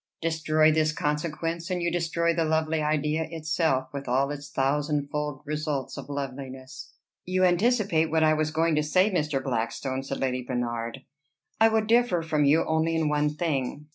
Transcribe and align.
Destroy 0.19 0.71
this 0.71 0.93
consequence, 0.93 1.69
and 1.69 1.79
you 1.79 1.91
destroy 1.91 2.33
the 2.33 2.43
lovely 2.43 2.81
idea 2.81 3.27
itself, 3.29 3.89
with 3.93 4.07
all 4.07 4.31
its 4.31 4.49
thousand 4.49 5.09
fold 5.11 5.43
results 5.45 5.95
of 5.95 6.09
loveliness." 6.09 6.93
"You 7.23 7.43
anticipate 7.43 8.09
what 8.09 8.23
I 8.23 8.33
was 8.33 8.49
going 8.49 8.73
to 8.77 8.81
say, 8.83 9.11
Mr. 9.11 9.43
Blackstone," 9.43 10.01
said 10.01 10.17
Lady 10.19 10.41
Bernard. 10.41 11.03
"I 11.59 11.67
would 11.69 11.85
differ 11.85 12.23
from 12.23 12.45
you 12.45 12.65
only 12.65 12.95
in 12.95 13.09
one 13.09 13.29
thing. 13.29 13.89